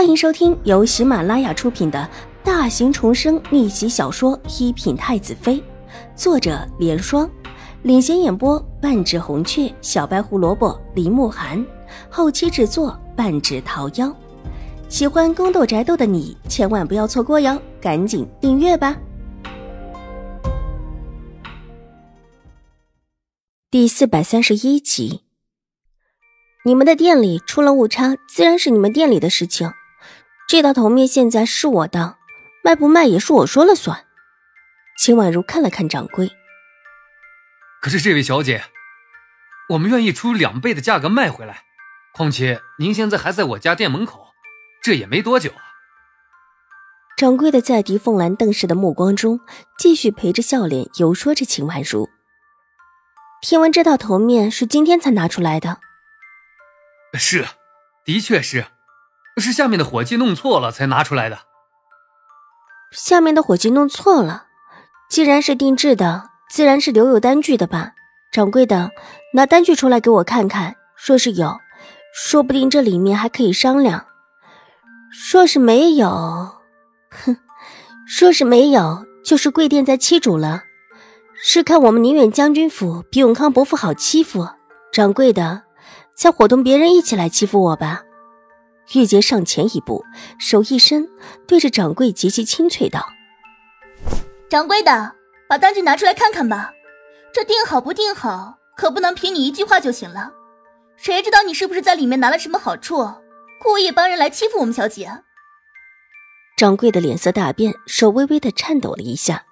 [0.00, 2.08] 欢迎收听由喜马拉雅出品的
[2.42, 5.56] 大型重生逆袭小说《一品太子妃》，
[6.16, 7.30] 作者：莲霜，
[7.82, 11.62] 领衔演播：半指红雀、小白胡萝卜、林慕寒，
[12.08, 14.10] 后期制作：半指桃夭。
[14.88, 18.96] 喜欢宫斗宅斗的你千万不要错过哟，赶紧订阅吧！
[23.70, 25.20] 第四百三十一集。
[26.64, 29.70] 你们的店里出了误差，自然是你们店里的事情。
[30.50, 32.16] 这道头面现在是我的，
[32.64, 34.04] 卖不卖也是我说了算。
[34.98, 36.28] 秦婉如看了看掌柜，
[37.80, 38.64] 可是这位小姐，
[39.68, 41.62] 我们愿意出两倍的价格卖回来。
[42.12, 44.26] 况且您现在还在我家店门口，
[44.82, 45.62] 这也没多久啊。
[47.16, 49.38] 掌柜的在狄凤兰瞪视的目光中，
[49.78, 52.08] 继续陪着笑脸游说着秦婉如。
[53.40, 55.78] 听闻这道头面是今天才拿出来的。
[57.14, 57.46] 是，
[58.04, 58.66] 的确是，
[59.40, 61.38] 是下面的伙计弄错了才拿出来的。
[62.92, 64.44] 下面的伙计弄错了，
[65.08, 67.92] 既然是定制的，自然是留有单据的吧？
[68.32, 68.90] 掌柜的，
[69.34, 70.76] 拿单据出来给我看看。
[70.96, 71.58] 说是有，
[72.14, 74.00] 说不定这里面还可以商量；
[75.10, 76.08] 说是没有，
[77.10, 77.36] 哼，
[78.06, 80.64] 说是没有，就是贵店在欺主了。
[81.42, 84.46] 是看我们宁远将军府比永康伯父好欺负，
[84.92, 85.62] 掌柜的。
[86.14, 88.02] 才伙同别人一起来欺负我吧！
[88.94, 90.04] 玉洁上前一步，
[90.38, 91.08] 手一伸，
[91.46, 93.06] 对着掌柜极其清脆道
[94.50, 95.14] ：“掌柜的，
[95.48, 96.72] 把单据拿出来看看吧。
[97.32, 100.32] 这定好不定好，可不能凭你一句话就行了。
[100.96, 103.08] 谁知道你是不是在里面拿了什么好处，
[103.62, 105.22] 故意帮人来欺负我们小姐？”
[106.58, 109.44] 掌柜的脸色大变，手微微的颤抖了一下。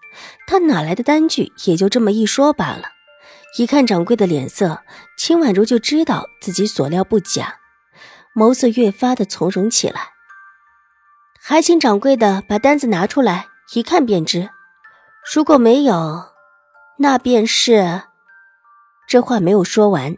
[0.48, 1.52] 他哪来的单据？
[1.64, 2.82] 也就这么一说罢了。
[3.56, 4.82] 一看掌柜的脸色，
[5.16, 7.57] 秦婉如就知道自己所料不假，
[8.38, 10.12] 眸色越发的从容起来。
[11.40, 14.48] 还请掌柜的把单子拿出来，一看便知。
[15.34, 16.24] 如果没有，
[16.98, 18.02] 那便是……
[19.08, 20.14] 这话没有说完，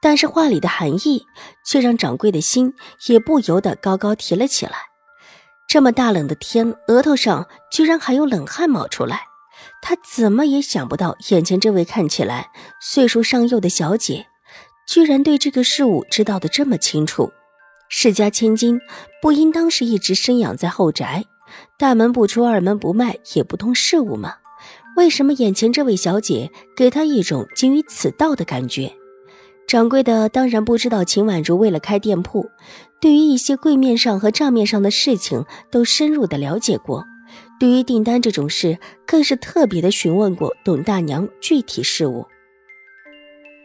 [0.00, 1.26] 但是话里的含义
[1.66, 2.72] 却让掌柜的心
[3.08, 4.72] 也不由得高高提了起来。
[5.68, 9.26] 这么大冷的天，额头上居然还有冷汗冒出来。
[9.82, 12.50] 他怎么也想不到，眼前这位看起来
[12.80, 14.26] 岁数尚幼的小姐，
[14.88, 17.32] 居然对这个事物知道的这么清楚。
[17.92, 18.80] 世家千金
[19.20, 21.24] 不应当是一直生养在后宅，
[21.76, 24.34] 大门不出二门不迈，也不通事务吗？
[24.96, 28.92] 为什么眼前这位小姐给他一种精于此道的感觉？
[29.66, 32.48] 掌柜的当然不知道，秦婉如为了开店铺，
[33.00, 37.04] 对于一些柜面上和账面上的事情都深入的了解过。
[37.58, 42.24] 对于订单这种事，更是特别的询问过董大娘具体事务。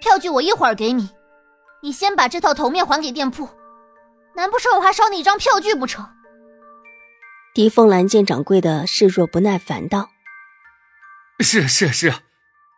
[0.02, 1.10] 票据我一会儿给你，
[1.84, 3.48] 你先把这套头面还给店铺，
[4.36, 6.06] 难不成我还少你一张票据不成？
[7.54, 10.10] 狄凤兰见掌柜的示弱不耐烦道
[11.40, 12.14] ：“是是是，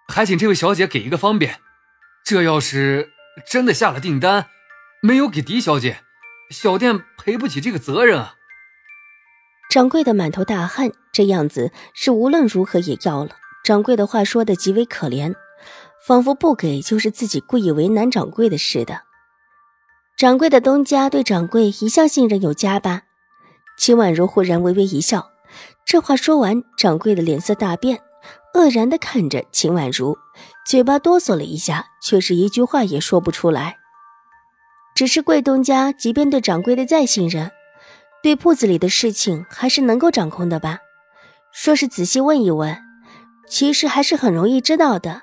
[0.07, 1.59] 还请这位小姐给一个方便。
[2.23, 3.11] 这要是
[3.49, 4.49] 真的下了订单，
[5.01, 6.01] 没有给狄小姐，
[6.51, 8.35] 小店赔不起这个责任啊。”
[9.71, 13.31] 掌柜的满头大汗，这样子是无论如何也要了。
[13.63, 15.33] 掌柜的话说的极为可怜，
[16.05, 19.06] 仿佛不给就是自己故意为难掌柜的似的。
[20.17, 23.03] 掌柜的东家对掌柜一向信任有加吧？
[23.77, 25.29] 秦婉如忽然微微一笑，
[25.85, 27.99] 这话说完，掌柜的脸色大变，
[28.55, 30.17] 愕然的看着秦婉如，
[30.65, 33.77] 嘴巴哆嗦了一下，却是一句话也说不出来。
[34.95, 37.51] 只是贵东家即便对掌柜的再信任。
[38.23, 40.79] 对铺子里的事情还是能够掌控的吧？
[41.53, 42.75] 说是仔细问一问，
[43.47, 45.21] 其实还是很容易知道的。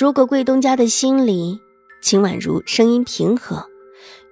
[0.00, 1.60] 如果贵东家的心里，
[2.00, 3.68] 秦婉如声音平和，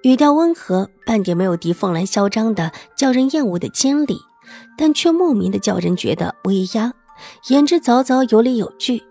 [0.03, 4.19] 语调温和，半点没有狄凤兰嚣张的叫人厌恶的尖利，
[4.77, 6.93] 但却莫名的叫人觉得威压，
[7.49, 9.03] 言之凿凿，有理有据。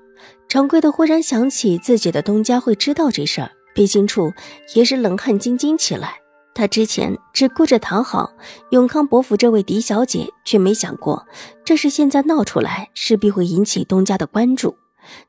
[0.49, 4.33] 掌柜的忽然想起自己的东家会知道这事儿，背心处
[4.75, 6.15] 也是冷汗津津起来。
[6.55, 8.33] 他之前只顾着讨好
[8.71, 11.27] 永康伯府这位狄小姐，却没想过
[11.65, 14.79] 这事现在闹出来，势必会引起东家的关注。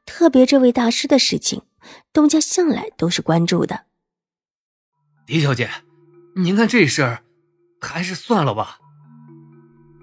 [0.06, 1.63] 特别这位大师的事情，
[2.13, 3.87] 东家向来都是关注的。
[5.27, 5.69] 狄小姐，
[6.38, 7.19] 您看这事儿，
[7.81, 8.77] 还是算了吧。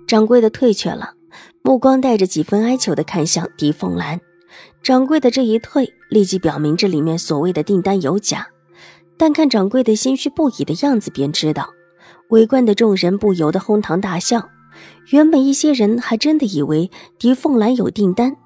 [0.07, 1.15] 掌柜的退却了，
[1.63, 4.21] 目光带着几分哀求的看向狄凤兰。
[4.83, 8.47] 掌柜的这一退，立即表明这里面所谓的订单有假。
[9.17, 11.71] 但看掌柜的心虚不已的样子，便知道，
[12.29, 14.51] 围观的众人不由得哄堂大笑。
[15.09, 18.37] 原本一些人还真的以为狄凤兰有订单，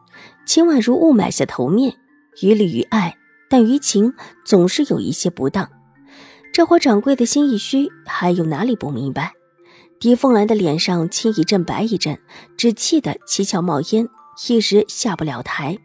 [0.47, 1.97] 秦婉如误买下头面，
[2.41, 3.17] 于理于爱，
[3.51, 4.15] 但于情
[4.45, 5.69] 总是有一些不当。
[6.59, 9.33] 这会掌柜的心一虚，还有哪里不明白？
[10.01, 12.19] 狄凤兰的脸上青一阵白一阵，
[12.57, 14.09] 只气得七窍冒烟，
[14.49, 15.79] 一时下不了台。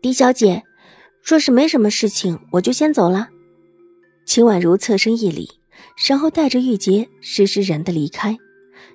[0.00, 0.62] 狄小姐，
[1.20, 3.30] 若是没什么事情，我就先走了。
[4.24, 5.50] 秦婉如侧身一礼，
[6.08, 8.38] 然后带着玉洁施施然的离开。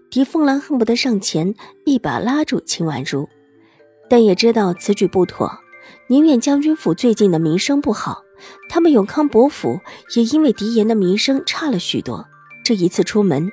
[0.10, 1.54] 狄凤兰恨不得上前
[1.86, 3.28] 一把拉住秦婉如，
[4.10, 5.52] 但也知道此举不妥，
[6.08, 8.24] 宁远将军府最近的名声不好，
[8.70, 9.80] 他们永康伯府
[10.16, 12.28] 也因为狄言的名声差了许多。
[12.64, 13.52] 这一次出门，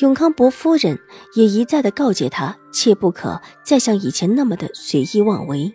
[0.00, 0.98] 永康伯夫人
[1.34, 5.72] 也一再的告诫他，切不可再像以前那么的随意妄为。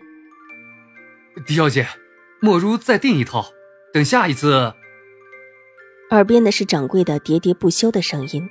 [1.44, 1.88] 狄小姐，
[2.40, 3.46] 莫如再订一套，
[3.92, 4.72] 等下一次。
[6.10, 8.48] 耳边的是掌柜的喋喋不休的声音，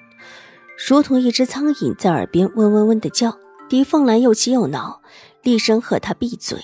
[0.88, 3.40] 如同一只苍蝇在耳边嗡嗡嗡的叫。
[3.68, 5.02] 狄凤兰又气又恼，
[5.42, 6.60] 厉声喝他闭嘴。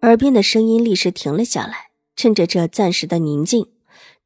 [0.00, 1.90] 耳边的声音立时停了下来。
[2.16, 3.68] 趁着这暂时的宁静，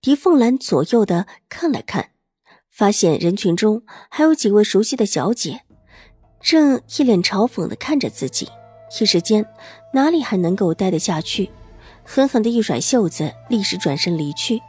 [0.00, 2.10] 狄凤兰左右的看了看。
[2.70, 5.62] 发现人群中还有几位熟悉的小姐，
[6.40, 8.48] 正一脸嘲讽的看着自己，
[8.98, 9.44] 一时间
[9.92, 11.50] 哪里还能够待得下去？
[12.04, 14.62] 狠狠的一甩袖子，立时转身离去。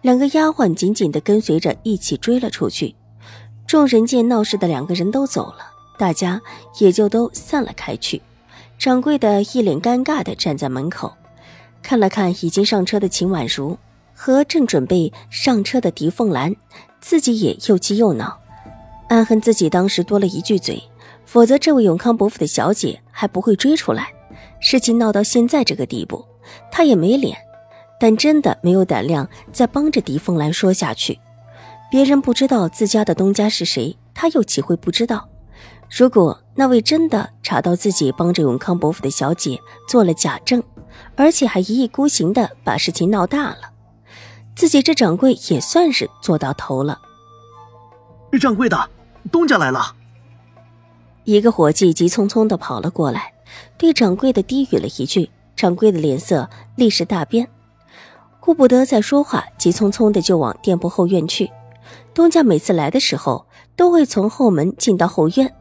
[0.00, 2.94] 两个丫鬟紧紧的跟随着一起追了出去。
[3.66, 5.58] 众人见闹事的两个人都走了，
[5.98, 6.40] 大家
[6.78, 8.22] 也就都散了开去。
[8.78, 11.14] 掌柜的一脸尴尬的站在门口，
[11.82, 13.78] 看了看已经上车的秦婉如
[14.14, 16.54] 和正准备上车的狄凤兰。
[17.00, 18.38] 自己也又气又恼，
[19.08, 20.80] 暗恨自己当时多了一句嘴，
[21.26, 24.06] 否则这位永康伯府的小姐还不会追出来。
[24.60, 26.24] 事情闹到现在这个地步，
[26.70, 27.36] 他也没脸，
[27.98, 31.18] 但真的没有胆量再帮着狄凤兰说下去。
[31.90, 35.28] 别人不知道自家的东家是谁，他又岂会不知道？
[35.90, 39.58] 如果那位真的查到自己帮着永康伯府的小姐
[39.88, 40.62] 做了假证，
[41.16, 43.72] 而且还一意孤行的把事情闹大了。
[44.54, 47.00] 自己这掌柜也算是做到头了。
[48.40, 48.90] 掌柜的，
[49.30, 49.94] 东家来了。
[51.24, 53.32] 一个伙计急匆匆的跑了过来，
[53.78, 57.48] 对掌柜的低语了一句，掌柜的脸色立时大变，
[58.40, 61.50] 顾不得再说话，急匆匆的就往店铺后院去。
[62.12, 63.46] 东家每次来的时候，
[63.76, 65.54] 都会从后门进到后院，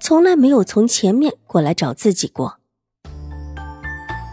[0.00, 2.58] 从来没有从前面过来找自己过。